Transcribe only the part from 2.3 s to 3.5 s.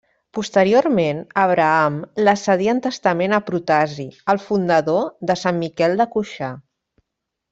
cedí en testament a